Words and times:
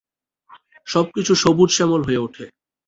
সবকিছু 0.87 1.33
সবুজ 1.35 1.69
শ্যামল 1.77 2.01
হয়ে 2.07 2.23
উঠে। 2.25 2.45